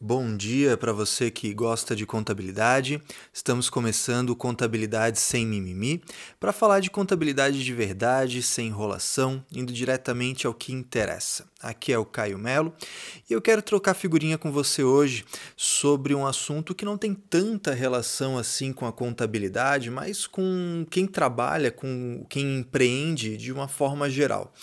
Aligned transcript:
Bom 0.00 0.36
dia 0.36 0.76
para 0.76 0.92
você 0.92 1.28
que 1.28 1.52
gosta 1.52 1.96
de 1.96 2.06
contabilidade. 2.06 3.02
Estamos 3.32 3.68
começando 3.68 4.36
Contabilidade 4.36 5.18
Sem 5.18 5.44
Mimimi 5.44 6.00
para 6.38 6.52
falar 6.52 6.78
de 6.78 6.88
contabilidade 6.88 7.64
de 7.64 7.74
verdade, 7.74 8.40
sem 8.40 8.68
enrolação, 8.68 9.44
indo 9.52 9.72
diretamente 9.72 10.46
ao 10.46 10.54
que 10.54 10.72
interessa. 10.72 11.48
Aqui 11.60 11.92
é 11.92 11.98
o 11.98 12.04
Caio 12.04 12.38
Melo 12.38 12.72
e 13.28 13.32
eu 13.32 13.42
quero 13.42 13.60
trocar 13.60 13.94
figurinha 13.94 14.38
com 14.38 14.52
você 14.52 14.84
hoje 14.84 15.24
sobre 15.56 16.14
um 16.14 16.24
assunto 16.24 16.76
que 16.76 16.84
não 16.84 16.96
tem 16.96 17.12
tanta 17.12 17.74
relação 17.74 18.38
assim 18.38 18.72
com 18.72 18.86
a 18.86 18.92
contabilidade, 18.92 19.90
mas 19.90 20.28
com 20.28 20.86
quem 20.88 21.08
trabalha, 21.08 21.72
com 21.72 22.24
quem 22.28 22.58
empreende 22.58 23.36
de 23.36 23.52
uma 23.52 23.66
forma 23.66 24.08
geral, 24.08 24.54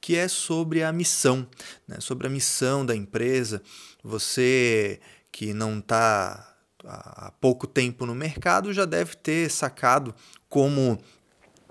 que 0.00 0.14
é 0.14 0.28
sobre 0.28 0.84
a 0.84 0.92
missão, 0.92 1.44
né? 1.88 1.96
sobre 1.98 2.28
a 2.28 2.30
missão 2.30 2.86
da 2.86 2.94
empresa 2.94 3.60
você 4.04 5.00
que 5.32 5.54
não 5.54 5.78
está 5.78 6.54
há 6.86 7.32
pouco 7.40 7.66
tempo 7.66 8.04
no 8.04 8.14
mercado 8.14 8.72
já 8.72 8.84
deve 8.84 9.16
ter 9.16 9.50
sacado 9.50 10.14
como 10.48 11.00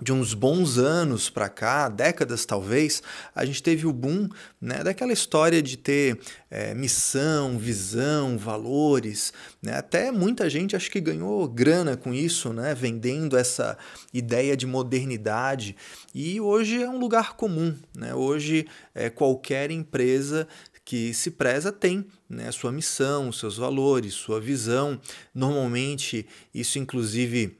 de 0.02 0.12
uns 0.12 0.34
bons 0.34 0.76
anos 0.76 1.30
para 1.30 1.48
cá, 1.48 1.88
décadas 1.88 2.44
talvez, 2.44 3.02
a 3.34 3.44
gente 3.44 3.62
teve 3.62 3.86
o 3.86 3.92
boom 3.92 4.28
né, 4.60 4.82
daquela 4.82 5.12
história 5.12 5.62
de 5.62 5.78
ter 5.78 6.18
é, 6.50 6.74
missão, 6.74 7.56
visão, 7.56 8.36
valores. 8.36 9.32
Né? 9.62 9.74
Até 9.76 10.10
muita 10.10 10.50
gente 10.50 10.74
acho 10.74 10.90
que 10.90 11.00
ganhou 11.00 11.48
grana 11.48 11.96
com 11.96 12.12
isso, 12.12 12.52
né, 12.52 12.74
vendendo 12.74 13.36
essa 13.36 13.78
ideia 14.12 14.56
de 14.56 14.66
modernidade. 14.66 15.76
E 16.14 16.40
hoje 16.40 16.82
é 16.82 16.88
um 16.88 16.98
lugar 16.98 17.34
comum. 17.34 17.74
Né? 17.96 18.14
Hoje 18.14 18.66
é, 18.94 19.08
qualquer 19.08 19.70
empresa 19.70 20.46
que 20.84 21.14
se 21.14 21.30
preza 21.30 21.72
tem 21.72 22.06
né, 22.28 22.52
sua 22.52 22.70
missão, 22.70 23.32
seus 23.32 23.56
valores, 23.56 24.14
sua 24.14 24.40
visão. 24.40 25.00
Normalmente, 25.34 26.26
isso 26.52 26.78
inclusive 26.78 27.58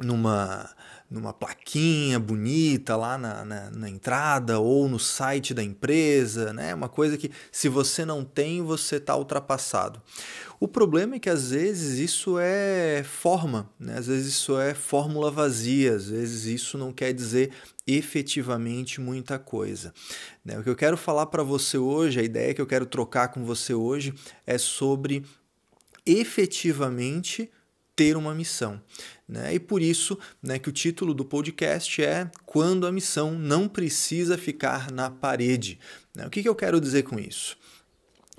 numa, 0.00 0.70
numa 1.10 1.32
plaquinha 1.32 2.18
bonita 2.18 2.96
lá 2.96 3.18
na, 3.18 3.44
na, 3.44 3.70
na, 3.70 3.88
entrada 3.88 4.60
ou 4.60 4.88
no 4.88 4.98
site 4.98 5.52
da 5.52 5.62
empresa, 5.62 6.52
né? 6.52 6.74
Uma 6.74 6.88
coisa 6.88 7.18
que 7.18 7.30
se 7.50 7.68
você 7.68 8.04
não 8.04 8.24
tem, 8.24 8.62
você 8.62 8.96
está 8.96 9.16
ultrapassado. 9.16 10.00
O 10.62 10.68
problema 10.68 11.16
é 11.16 11.18
que 11.18 11.28
às 11.28 11.50
vezes 11.50 11.98
isso 11.98 12.38
é 12.38 13.02
forma, 13.02 13.68
né? 13.80 13.98
às 13.98 14.06
vezes 14.06 14.28
isso 14.28 14.56
é 14.56 14.74
fórmula 14.74 15.28
vazia, 15.28 15.92
às 15.92 16.08
vezes 16.08 16.44
isso 16.44 16.78
não 16.78 16.92
quer 16.92 17.12
dizer 17.12 17.50
efetivamente 17.84 19.00
muita 19.00 19.40
coisa. 19.40 19.92
Né? 20.44 20.56
O 20.56 20.62
que 20.62 20.70
eu 20.70 20.76
quero 20.76 20.96
falar 20.96 21.26
para 21.26 21.42
você 21.42 21.76
hoje, 21.76 22.20
a 22.20 22.22
ideia 22.22 22.54
que 22.54 22.60
eu 22.60 22.66
quero 22.66 22.86
trocar 22.86 23.26
com 23.32 23.44
você 23.44 23.74
hoje 23.74 24.14
é 24.46 24.56
sobre 24.56 25.24
efetivamente 26.06 27.50
ter 27.96 28.16
uma 28.16 28.32
missão. 28.32 28.80
Né? 29.28 29.54
E 29.54 29.58
por 29.58 29.82
isso 29.82 30.16
né, 30.40 30.60
que 30.60 30.68
o 30.68 30.72
título 30.72 31.12
do 31.12 31.24
podcast 31.24 32.00
é 32.04 32.30
Quando 32.46 32.86
a 32.86 32.92
missão 32.92 33.32
não 33.32 33.66
precisa 33.66 34.38
ficar 34.38 34.92
na 34.92 35.10
parede. 35.10 35.80
Né? 36.14 36.24
O 36.24 36.30
que, 36.30 36.40
que 36.40 36.48
eu 36.48 36.54
quero 36.54 36.80
dizer 36.80 37.02
com 37.02 37.18
isso? 37.18 37.56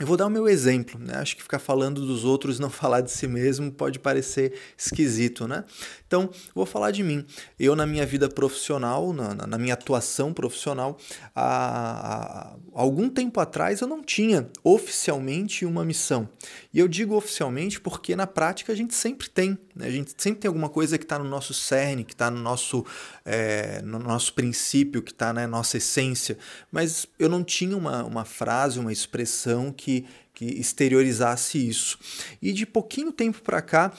Eu 0.04 0.08
vou 0.08 0.18
dar 0.18 0.26
o 0.26 0.30
meu 0.30 0.50
exemplo, 0.50 1.00
né? 1.00 1.16
Acho 1.16 1.34
que 1.34 1.42
ficar 1.42 1.60
falando 1.60 2.06
dos 2.06 2.26
outros 2.26 2.60
não 2.60 2.68
falar 2.70 3.00
de 3.00 3.10
si 3.10 3.26
mesmo 3.26 3.72
pode 3.72 4.00
parecer 4.00 4.52
esquisito, 4.78 5.48
né? 5.48 5.64
Então, 6.06 6.30
vou 6.54 6.66
falar 6.66 6.92
de 6.92 7.02
mim. 7.02 7.26
Eu, 7.58 7.74
na 7.74 7.86
minha 7.88 8.06
vida 8.06 8.28
profissional, 8.28 9.14
na, 9.14 9.34
na 9.34 9.58
minha 9.58 9.74
atuação 9.74 10.34
profissional, 10.34 10.98
há, 11.34 12.52
há, 12.52 12.56
algum 12.74 13.10
tempo 13.10 13.40
atrás 13.40 13.80
eu 13.80 13.88
não 13.88 14.04
tinha 14.04 14.50
oficialmente 14.62 15.66
uma 15.66 15.86
missão. 15.86 16.28
E 16.74 16.80
eu 16.80 16.88
digo 16.90 17.16
oficialmente 17.16 17.80
porque 17.80 18.14
na 18.14 18.28
prática 18.28 18.74
a 18.74 18.76
gente 18.76 18.94
sempre 18.94 19.30
tem. 19.30 19.58
Né? 19.74 19.88
A 19.88 19.90
gente 19.90 20.14
sempre 20.18 20.42
tem 20.42 20.50
alguma 20.50 20.68
coisa 20.68 20.98
que 20.98 21.06
está 21.06 21.18
no 21.18 21.26
nosso 21.26 21.54
cerne, 21.54 22.04
que 22.04 22.14
está 22.14 22.30
no 22.30 22.42
nosso, 22.42 22.86
é, 23.24 23.82
no 23.84 24.00
nosso 24.00 24.34
princípio, 24.34 25.02
que 25.02 25.12
está 25.12 25.32
na 25.32 25.48
nossa 25.48 25.78
essência. 25.78 26.38
Mas 26.70 27.08
eu 27.18 27.30
não 27.30 27.42
tinha 27.42 27.78
uma, 27.78 28.04
uma 28.04 28.26
frase, 28.26 28.80
uma 28.80 28.92
expressão 28.92 29.72
que 29.72 29.93
que, 30.02 30.06
que 30.34 30.46
exteriorizasse 30.46 31.68
isso. 31.68 31.98
E 32.42 32.52
de 32.52 32.66
pouquinho 32.66 33.12
tempo 33.12 33.42
para 33.42 33.62
cá, 33.62 33.94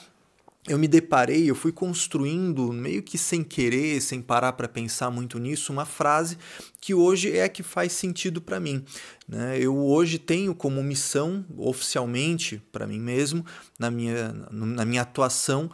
eu 0.66 0.78
me 0.78 0.88
deparei, 0.88 1.50
eu 1.50 1.54
fui 1.54 1.70
construindo, 1.70 2.72
meio 2.72 3.02
que 3.02 3.18
sem 3.18 3.44
querer, 3.44 4.00
sem 4.00 4.22
parar 4.22 4.54
para 4.54 4.66
pensar 4.66 5.10
muito 5.10 5.38
nisso, 5.38 5.70
uma 5.70 5.84
frase 5.84 6.38
que 6.80 6.94
hoje 6.94 7.36
é 7.36 7.44
a 7.44 7.48
que 7.50 7.62
faz 7.62 7.92
sentido 7.92 8.40
para 8.40 8.58
mim. 8.58 8.82
Né? 9.28 9.58
Eu 9.60 9.76
hoje 9.76 10.18
tenho 10.18 10.54
como 10.54 10.82
missão, 10.82 11.44
oficialmente, 11.58 12.62
para 12.72 12.86
mim 12.86 12.98
mesmo, 12.98 13.44
na 13.78 13.90
minha, 13.90 14.32
na 14.50 14.84
minha 14.86 15.02
atuação, 15.02 15.70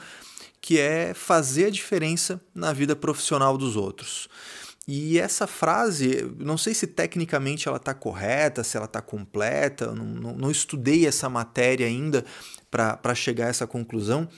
que 0.61 0.79
é 0.79 1.15
fazer 1.15 1.67
a 1.67 1.71
diferença 1.71 2.41
na 2.53 2.73
vida 2.73 2.97
profissional 2.97 3.57
dos 3.57 3.77
outros. 3.77 4.29
E 4.89 5.19
essa 5.19 5.47
frase, 5.47 6.35
não 6.39 6.59
sei 6.59 6.75
se 6.75 6.87
tecnicamente 6.87 7.69
ela 7.69 7.77
está 7.77 7.95
correta, 7.95 8.65
se 8.65 8.77
ela 8.77 8.87
está 8.87 9.01
completa, 9.01 9.93
não, 9.95 10.05
não, 10.05 10.35
não, 10.35 10.51
estudei 10.51 11.07
essa 11.07 11.29
matéria 11.29 11.87
ainda 11.87 12.25
para 12.71 13.15
chegar 13.15 13.47
a 13.47 13.51
essa 13.51 13.67
conclusão, 13.67 14.29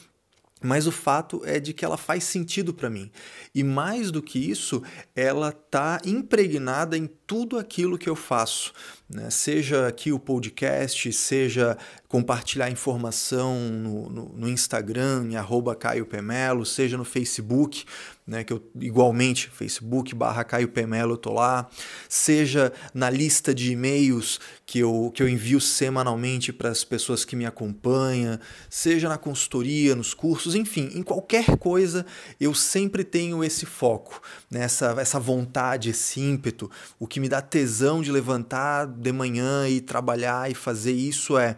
mas 0.62 0.86
o 0.86 0.92
fato 0.92 1.42
é 1.44 1.58
de 1.58 1.72
que 1.72 1.84
ela 1.84 1.96
faz 1.96 2.24
sentido 2.24 2.72
para 2.72 2.88
mim. 2.88 3.10
E 3.54 3.64
mais 3.64 4.10
do 4.10 4.22
que 4.22 4.38
isso, 4.38 4.82
ela 5.14 5.48
está 5.48 6.00
impregnada 6.04 6.96
em 6.96 7.08
tudo 7.26 7.58
aquilo 7.58 7.98
que 7.98 8.08
eu 8.08 8.14
faço. 8.14 8.72
Né? 9.08 9.28
Seja 9.28 9.88
aqui 9.88 10.12
o 10.12 10.18
podcast, 10.18 11.12
seja 11.12 11.76
compartilhar 12.08 12.70
informação 12.70 13.58
no, 13.70 14.08
no, 14.08 14.28
no 14.28 14.48
Instagram, 14.48 15.26
em 15.30 15.36
arroba 15.36 15.74
Caio 15.74 16.06
Pemelo, 16.06 16.64
seja 16.64 16.96
no 16.96 17.04
Facebook, 17.04 17.84
né, 18.32 18.42
que 18.42 18.52
eu 18.52 18.62
igualmente, 18.80 19.50
Facebook 19.50 20.14
barra 20.14 20.42
Caio 20.42 20.68
Pemelo, 20.68 21.12
eu 21.12 21.16
tô 21.18 21.34
lá, 21.34 21.68
seja 22.08 22.72
na 22.94 23.10
lista 23.10 23.54
de 23.54 23.72
e-mails 23.72 24.40
que 24.64 24.78
eu, 24.78 25.12
que 25.14 25.22
eu 25.22 25.28
envio 25.28 25.60
semanalmente 25.60 26.50
para 26.50 26.70
as 26.70 26.82
pessoas 26.82 27.26
que 27.26 27.36
me 27.36 27.44
acompanham, 27.44 28.38
seja 28.70 29.06
na 29.06 29.18
consultoria, 29.18 29.94
nos 29.94 30.14
cursos, 30.14 30.54
enfim, 30.54 30.90
em 30.94 31.02
qualquer 31.02 31.58
coisa 31.58 32.06
eu 32.40 32.54
sempre 32.54 33.04
tenho 33.04 33.44
esse 33.44 33.66
foco, 33.66 34.22
né, 34.50 34.62
essa, 34.62 34.96
essa 34.98 35.20
vontade, 35.20 35.90
esse 35.90 36.18
ímpeto, 36.18 36.70
o 36.98 37.06
que 37.06 37.20
me 37.20 37.28
dá 37.28 37.42
tesão 37.42 38.00
de 38.00 38.10
levantar 38.10 38.86
de 38.86 39.12
manhã 39.12 39.68
e 39.68 39.78
trabalhar 39.78 40.50
e 40.50 40.54
fazer 40.54 40.92
isso 40.92 41.36
é 41.36 41.54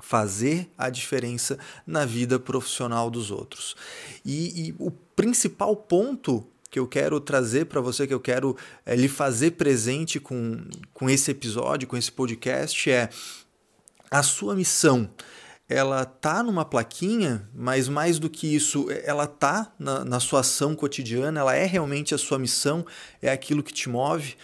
fazer 0.00 0.70
a 0.76 0.90
diferença 0.90 1.58
na 1.86 2.04
vida 2.04 2.38
profissional 2.38 3.10
dos 3.10 3.30
outros. 3.30 3.76
E, 4.24 4.68
e 4.68 4.74
o 4.78 4.90
principal 4.90 5.74
ponto 5.76 6.46
que 6.70 6.78
eu 6.78 6.86
quero 6.86 7.18
trazer 7.20 7.66
para 7.66 7.80
você, 7.80 8.06
que 8.06 8.14
eu 8.14 8.20
quero 8.20 8.56
é, 8.84 8.94
lhe 8.94 9.08
fazer 9.08 9.52
presente 9.52 10.20
com, 10.20 10.64
com 10.92 11.08
esse 11.08 11.30
episódio, 11.30 11.88
com 11.88 11.96
esse 11.96 12.12
podcast, 12.12 12.90
é 12.90 13.08
a 14.10 14.22
sua 14.22 14.54
missão. 14.54 15.10
Ela 15.68 16.04
tá 16.04 16.42
numa 16.42 16.64
plaquinha, 16.64 17.48
mas 17.54 17.88
mais 17.88 18.18
do 18.18 18.30
que 18.30 18.54
isso, 18.54 18.86
ela 19.04 19.26
tá 19.26 19.70
na, 19.78 20.04
na 20.04 20.18
sua 20.18 20.40
ação 20.40 20.74
cotidiana, 20.74 21.40
ela 21.40 21.54
é 21.54 21.66
realmente 21.66 22.14
a 22.14 22.18
sua 22.18 22.38
missão, 22.38 22.86
é 23.20 23.30
aquilo 23.30 23.62
que 23.62 23.72
te 23.72 23.88
move 23.88 24.36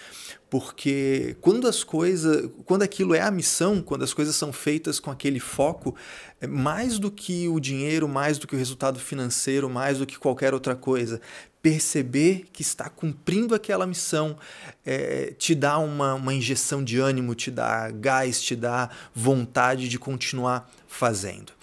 porque 0.54 1.36
quando 1.40 1.66
as 1.66 1.82
coisas, 1.82 2.48
quando 2.64 2.84
aquilo 2.84 3.12
é 3.12 3.20
a 3.20 3.28
missão, 3.28 3.82
quando 3.82 4.04
as 4.04 4.14
coisas 4.14 4.36
são 4.36 4.52
feitas 4.52 5.00
com 5.00 5.10
aquele 5.10 5.40
foco, 5.40 5.96
é 6.40 6.46
mais 6.46 6.96
do 6.96 7.10
que 7.10 7.48
o 7.48 7.58
dinheiro, 7.58 8.06
mais 8.06 8.38
do 8.38 8.46
que 8.46 8.54
o 8.54 8.58
resultado 8.58 9.00
financeiro, 9.00 9.68
mais 9.68 9.98
do 9.98 10.06
que 10.06 10.16
qualquer 10.16 10.54
outra 10.54 10.76
coisa, 10.76 11.20
perceber 11.64 12.44
que 12.52 12.60
está 12.60 12.90
cumprindo 12.90 13.54
aquela 13.54 13.86
missão 13.86 14.36
é, 14.84 15.32
te 15.38 15.54
dá 15.54 15.78
uma, 15.78 16.12
uma 16.12 16.34
injeção 16.34 16.84
de 16.84 16.98
ânimo, 16.98 17.34
te 17.34 17.50
dá 17.50 17.90
gás, 17.90 18.42
te 18.42 18.54
dá 18.54 18.90
vontade 19.14 19.88
de 19.88 19.98
continuar 19.98 20.70
fazendo. 20.86 21.54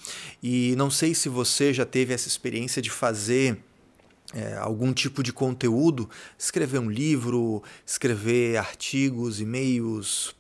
E 0.42 0.74
não 0.76 0.90
sei 0.90 1.14
se 1.14 1.30
você 1.30 1.72
já 1.72 1.86
teve 1.86 2.16
essa 2.16 2.28
experiência 2.28 2.82
de 2.82 2.90
fazer 2.90 3.60
é, 4.34 4.56
algum 4.56 4.92
tipo 4.92 5.22
de 5.22 5.32
conteúdo, 5.32 6.10
escrever 6.36 6.80
um 6.80 6.90
livro, 6.90 7.62
escrever 7.86 8.58
artigos, 8.58 9.40
e-mails, 9.40 10.36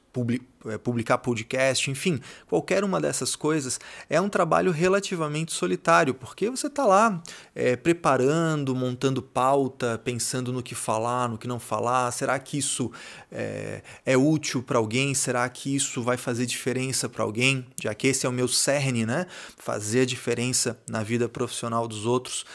publicar 0.83 1.17
podcast, 1.17 1.89
enfim, 1.89 2.19
qualquer 2.47 2.83
uma 2.83 2.99
dessas 2.99 3.35
coisas 3.35 3.79
é 4.09 4.19
um 4.19 4.29
trabalho 4.29 4.71
relativamente 4.71 5.53
solitário, 5.53 6.13
porque 6.13 6.49
você 6.49 6.67
está 6.67 6.85
lá 6.85 7.21
é, 7.55 7.75
preparando, 7.75 8.75
montando 8.75 9.21
pauta, 9.21 9.99
pensando 10.03 10.51
no 10.51 10.61
que 10.61 10.75
falar, 10.75 11.29
no 11.29 11.37
que 11.37 11.47
não 11.47 11.59
falar. 11.59 12.11
Será 12.11 12.37
que 12.37 12.57
isso 12.57 12.91
é, 13.31 13.81
é 14.05 14.17
útil 14.17 14.61
para 14.61 14.77
alguém? 14.77 15.13
Será 15.13 15.47
que 15.49 15.75
isso 15.75 16.01
vai 16.01 16.17
fazer 16.17 16.45
diferença 16.45 17.07
para 17.07 17.23
alguém? 17.23 17.65
Já 17.81 17.93
que 17.93 18.07
esse 18.07 18.25
é 18.25 18.29
o 18.29 18.33
meu 18.33 18.47
cerne, 18.47 19.05
né? 19.05 19.25
Fazer 19.57 20.01
a 20.01 20.05
diferença 20.05 20.79
na 20.89 21.03
vida 21.03 21.29
profissional 21.29 21.87
dos 21.87 22.05
outros. 22.05 22.45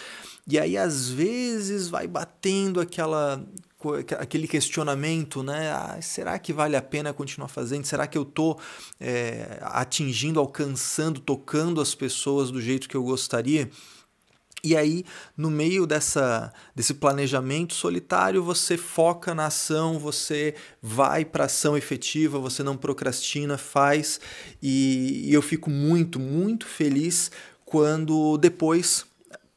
E 0.49 0.59
aí, 0.59 0.77
às 0.77 1.09
vezes, 1.09 1.89
vai 1.89 2.07
batendo 2.07 2.81
aquela 2.81 3.45
aquele 4.19 4.49
questionamento, 4.49 5.43
né? 5.45 5.71
Ah, 5.71 5.99
será 6.01 6.39
que 6.39 6.53
vale 6.53 6.75
a 6.77 6.83
pena 6.83 7.13
continuar 7.13 7.49
fazendo? 7.49 7.85
Será 7.85 8.07
que 8.07 8.19
eu 8.19 8.23
estou 8.23 8.59
é, 8.99 9.59
atingindo, 9.63 10.41
alcançando, 10.41 11.21
tocando 11.21 11.81
as 11.81 11.95
pessoas 11.95 12.51
do 12.51 12.61
jeito 12.61 12.89
que 12.89 12.97
eu 12.97 13.05
gostaria? 13.05 13.71
E 14.65 14.77
aí, 14.77 15.05
no 15.37 15.49
meio 15.49 15.87
dessa, 15.87 16.53
desse 16.75 16.95
planejamento 16.95 17.75
solitário, 17.75 18.43
você 18.43 18.77
foca 18.77 19.33
na 19.35 19.47
ação, 19.47 19.99
você 19.99 20.57
vai 20.83 21.25
para 21.25 21.45
ação 21.45 21.77
efetiva, 21.77 22.39
você 22.41 22.65
não 22.65 22.77
procrastina, 22.77 23.57
faz. 23.57 24.19
E, 24.61 25.29
e 25.29 25.33
eu 25.33 25.43
fico 25.43 25.71
muito, 25.71 26.19
muito 26.19 26.67
feliz 26.67 27.31
quando 27.65 28.37
depois 28.39 29.07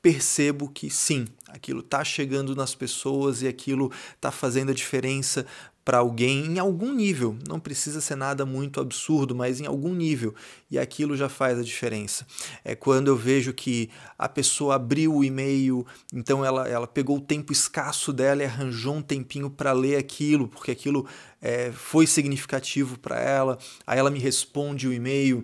percebo 0.01 0.69
que 0.69 0.89
sim, 0.89 1.27
aquilo 1.47 1.81
está 1.81 2.03
chegando 2.03 2.55
nas 2.55 2.73
pessoas 2.73 3.41
e 3.41 3.47
aquilo 3.47 3.91
está 4.15 4.31
fazendo 4.31 4.71
a 4.71 4.73
diferença 4.73 5.45
para 5.89 5.97
alguém 5.97 6.45
em 6.45 6.59
algum 6.59 6.93
nível. 6.93 7.35
Não 7.47 7.59
precisa 7.59 7.99
ser 7.99 8.15
nada 8.15 8.45
muito 8.45 8.79
absurdo, 8.79 9.33
mas 9.33 9.59
em 9.59 9.65
algum 9.65 9.93
nível. 9.93 10.35
E 10.69 10.77
aquilo 10.77 11.17
já 11.17 11.27
faz 11.27 11.57
a 11.57 11.63
diferença. 11.63 12.27
É 12.63 12.75
quando 12.75 13.07
eu 13.07 13.15
vejo 13.15 13.51
que 13.53 13.89
a 14.15 14.29
pessoa 14.29 14.75
abriu 14.75 15.15
o 15.15 15.23
e-mail, 15.23 15.83
então 16.13 16.45
ela, 16.45 16.67
ela 16.67 16.85
pegou 16.85 17.17
o 17.17 17.21
tempo 17.21 17.51
escasso 17.51 18.13
dela 18.13 18.43
e 18.43 18.45
arranjou 18.45 18.97
um 18.97 19.01
tempinho 19.01 19.49
para 19.49 19.71
ler 19.71 19.95
aquilo, 19.95 20.47
porque 20.47 20.69
aquilo 20.69 21.07
é, 21.41 21.71
foi 21.71 22.05
significativo 22.05 22.99
para 22.99 23.19
ela. 23.19 23.57
Aí 23.87 23.97
ela 23.97 24.11
me 24.11 24.19
responde 24.19 24.87
o 24.87 24.93
e-mail 24.93 25.43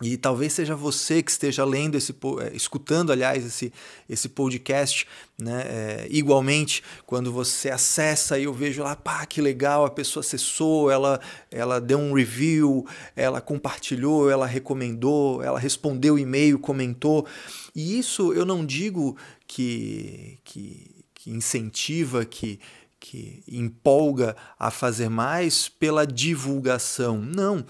e 0.00 0.16
talvez 0.16 0.52
seja 0.52 0.76
você 0.76 1.22
que 1.22 1.30
esteja 1.30 1.64
lendo 1.64 1.96
esse, 1.96 2.12
eh, 2.12 2.52
escutando, 2.54 3.10
aliás, 3.10 3.44
esse, 3.44 3.72
esse 4.08 4.28
podcast, 4.28 5.06
né? 5.36 5.62
É, 5.66 6.06
igualmente, 6.08 6.84
quando 7.04 7.32
você 7.32 7.68
acessa 7.68 8.38
e 8.38 8.44
eu 8.44 8.52
vejo 8.52 8.82
lá, 8.82 8.94
pá, 8.94 9.26
que 9.26 9.40
legal, 9.40 9.84
a 9.84 9.90
pessoa 9.90 10.20
acessou, 10.20 10.88
ela, 10.88 11.20
ela 11.50 11.80
deu 11.80 11.98
um 11.98 12.12
review, 12.12 12.86
ela 13.16 13.40
compartilhou, 13.40 14.30
ela 14.30 14.46
recomendou, 14.46 15.42
ela 15.42 15.58
respondeu 15.58 16.16
e-mail, 16.16 16.60
comentou. 16.60 17.26
E 17.74 17.98
isso 17.98 18.32
eu 18.32 18.44
não 18.44 18.64
digo 18.64 19.16
que, 19.48 20.38
que, 20.44 21.04
que 21.12 21.30
incentiva, 21.30 22.24
que, 22.24 22.60
que 23.00 23.42
empolga 23.48 24.36
a 24.58 24.70
fazer 24.70 25.08
mais 25.08 25.68
pela 25.68 26.06
divulgação. 26.06 27.18
Não. 27.20 27.64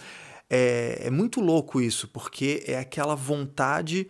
É, 0.51 1.03
é 1.05 1.11
muito 1.11 1.41
louco 1.41 1.81
isso, 1.81 2.09
porque 2.09 2.65
é 2.67 2.79
aquela 2.79 3.15
vontade 3.15 4.09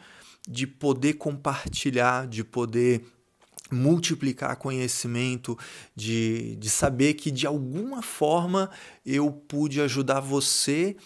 de 0.49 0.67
poder 0.67 1.15
compartilhar, 1.15 2.27
de 2.27 2.43
poder 2.43 3.05
multiplicar 3.71 4.57
conhecimento, 4.57 5.59
de, 5.95 6.57
de 6.57 6.71
saber 6.71 7.15
que 7.15 7.31
de 7.31 7.47
alguma 7.47 8.03
forma 8.03 8.71
eu 9.05 9.31
pude 9.31 9.81
ajudar 9.81 10.21
você 10.21 10.97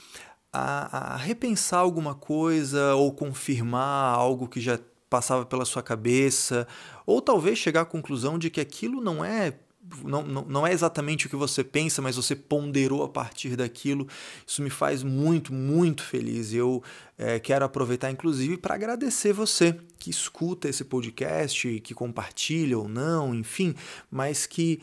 a, 0.52 1.14
a, 1.14 1.16
repensar 1.16 1.80
alguma 1.80 2.14
coisa 2.14 2.94
ou 2.94 3.12
confirmar 3.12 4.14
algo 4.14 4.46
que 4.46 4.60
já 4.60 4.78
passava 5.10 5.44
pela 5.44 5.64
sua 5.64 5.82
cabeça, 5.82 6.66
ou 7.04 7.20
talvez 7.20 7.58
chegar 7.58 7.82
à 7.82 7.84
conclusão 7.84 8.38
de 8.38 8.48
que 8.48 8.60
aquilo 8.60 9.00
não 9.00 9.24
é 9.24 9.58
não, 10.04 10.22
não, 10.22 10.66
é 10.66 10.72
exatamente 10.72 11.26
o 11.26 11.30
que 11.30 11.36
você 11.36 11.64
pensa, 11.64 12.00
mas 12.00 12.14
você 12.16 12.36
ponderou 12.36 13.02
a 13.02 13.08
partir 13.08 13.56
daquilo. 13.56 14.06
Isso 14.46 14.62
me 14.62 14.70
faz 14.70 15.02
muito, 15.02 15.52
muito 15.52 16.04
feliz. 16.04 16.52
Eu 16.52 16.82
é, 17.18 17.40
quero 17.40 17.64
aproveitar, 17.64 18.10
inclusive, 18.10 18.56
para 18.56 18.76
agradecer 18.76 19.32
você 19.32 19.76
que 19.98 20.10
escuta 20.10 20.68
esse 20.68 20.84
podcast, 20.84 21.80
que 21.80 21.94
compartilha 21.94 22.78
ou 22.78 22.88
não, 22.88 23.34
enfim, 23.34 23.74
mas 24.10 24.46
que, 24.46 24.80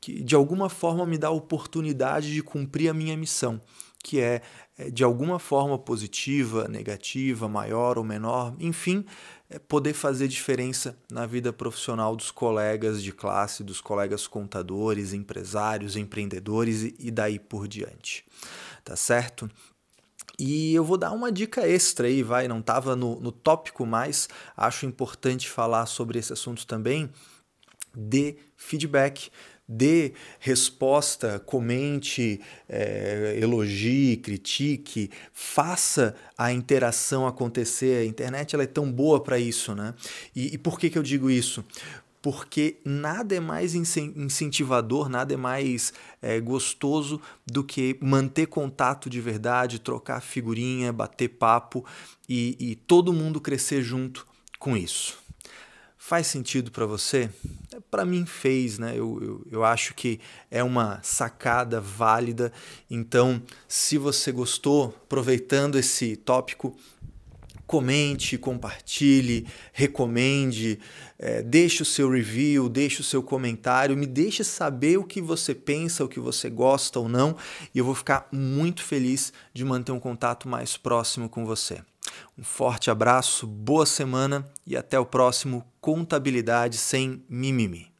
que 0.00 0.22
de 0.22 0.34
alguma 0.34 0.68
forma 0.68 1.04
me 1.04 1.18
dá 1.18 1.28
a 1.28 1.32
oportunidade 1.32 2.32
de 2.32 2.42
cumprir 2.42 2.88
a 2.88 2.94
minha 2.94 3.16
missão, 3.16 3.60
que 4.02 4.20
é, 4.20 4.42
é 4.78 4.90
de 4.90 5.02
alguma 5.02 5.40
forma 5.40 5.76
positiva, 5.76 6.68
negativa, 6.68 7.48
maior 7.48 7.98
ou 7.98 8.04
menor, 8.04 8.54
enfim 8.60 9.04
poder 9.68 9.92
fazer 9.92 10.28
diferença 10.28 10.96
na 11.10 11.24
vida 11.24 11.52
profissional 11.52 12.16
dos 12.16 12.30
colegas 12.30 13.02
de 13.02 13.12
classe, 13.12 13.62
dos 13.62 13.80
colegas 13.80 14.26
contadores, 14.26 15.12
empresários, 15.12 15.96
empreendedores 15.96 16.94
e 16.98 17.10
daí 17.10 17.38
por 17.38 17.68
diante. 17.68 18.24
Tá 18.84 18.96
certo? 18.96 19.48
E 20.38 20.74
eu 20.74 20.84
vou 20.84 20.98
dar 20.98 21.12
uma 21.12 21.32
dica 21.32 21.66
extra 21.66 22.08
aí, 22.08 22.22
vai, 22.22 22.46
não 22.46 22.58
estava 22.58 22.94
no, 22.94 23.18
no 23.20 23.32
tópico, 23.32 23.86
mas 23.86 24.28
acho 24.56 24.84
importante 24.84 25.48
falar 25.48 25.86
sobre 25.86 26.18
esse 26.18 26.32
assunto 26.32 26.66
também. 26.66 27.08
Dê 27.94 28.36
feedback 28.56 29.30
dê 29.68 30.12
resposta, 30.38 31.38
comente, 31.40 32.40
é, 32.68 33.38
elogie, 33.40 34.16
critique, 34.16 35.10
faça 35.32 36.14
a 36.36 36.52
interação 36.52 37.26
acontecer. 37.26 38.02
A 38.02 38.04
internet 38.04 38.54
ela 38.54 38.64
é 38.64 38.68
tão 38.68 38.90
boa 38.90 39.20
para 39.20 39.38
isso, 39.38 39.74
né? 39.74 39.94
E, 40.34 40.54
e 40.54 40.58
por 40.58 40.78
que, 40.78 40.90
que 40.90 40.98
eu 40.98 41.02
digo 41.02 41.30
isso? 41.30 41.64
porque 42.26 42.78
nada 42.84 43.36
é 43.36 43.38
mais 43.38 43.76
incentivador, 43.76 45.08
nada 45.08 45.32
é 45.32 45.36
mais 45.36 45.92
é, 46.20 46.40
gostoso 46.40 47.20
do 47.46 47.62
que 47.62 47.96
manter 48.00 48.46
contato 48.46 49.08
de 49.08 49.20
verdade, 49.20 49.78
trocar 49.78 50.20
figurinha, 50.20 50.92
bater 50.92 51.28
papo 51.28 51.84
e, 52.28 52.56
e 52.58 52.74
todo 52.74 53.12
mundo 53.12 53.40
crescer 53.40 53.80
junto 53.80 54.26
com 54.58 54.76
isso. 54.76 55.25
Faz 56.08 56.28
sentido 56.28 56.70
para 56.70 56.86
você? 56.86 57.28
Para 57.90 58.04
mim 58.04 58.24
fez, 58.24 58.78
né? 58.78 58.92
Eu, 58.92 59.18
eu, 59.20 59.46
eu, 59.50 59.64
acho 59.64 59.92
que 59.92 60.20
é 60.48 60.62
uma 60.62 61.00
sacada 61.02 61.80
válida. 61.80 62.52
Então, 62.88 63.42
se 63.66 63.98
você 63.98 64.30
gostou, 64.30 64.94
aproveitando 65.04 65.76
esse 65.76 66.14
tópico, 66.14 66.76
comente, 67.66 68.38
compartilhe, 68.38 69.48
recomende, 69.72 70.78
é, 71.18 71.42
deixe 71.42 71.82
o 71.82 71.84
seu 71.84 72.08
review, 72.08 72.68
deixe 72.68 73.00
o 73.00 73.04
seu 73.04 73.20
comentário, 73.20 73.96
me 73.96 74.06
deixe 74.06 74.44
saber 74.44 74.98
o 74.98 75.04
que 75.04 75.20
você 75.20 75.56
pensa, 75.56 76.04
o 76.04 76.08
que 76.08 76.20
você 76.20 76.48
gosta 76.48 77.00
ou 77.00 77.08
não, 77.08 77.36
e 77.74 77.78
eu 77.78 77.84
vou 77.84 77.96
ficar 77.96 78.28
muito 78.30 78.84
feliz 78.84 79.32
de 79.52 79.64
manter 79.64 79.90
um 79.90 79.98
contato 79.98 80.48
mais 80.48 80.76
próximo 80.76 81.28
com 81.28 81.44
você. 81.44 81.82
Um 82.38 82.44
forte 82.44 82.90
abraço, 82.90 83.46
boa 83.46 83.86
semana 83.86 84.46
e 84.66 84.76
até 84.76 84.98
o 84.98 85.06
próximo 85.06 85.66
Contabilidade 85.80 86.76
Sem 86.76 87.24
Mimimi. 87.28 87.95